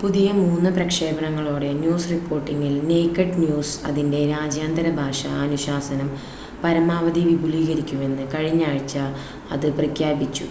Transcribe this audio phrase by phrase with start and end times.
[0.00, 6.10] പുതിയ മൂന്ന് പ്രക്ഷേപണങ്ങളോടെ ന്യൂസ് റിപ്പോർട്ടിംഗിൽ നേകഡ് ന്യൂസ് അതിൻ്റെ രാജ്യാന്തര ഭാഷ അനുശാസനം
[6.62, 8.94] പരമാവധി വിപുലീകരിക്കുമെന്ന് കഴിഞ്ഞാഴ്ച
[9.52, 10.48] അത് പ്രഖ്യാപിച്ചു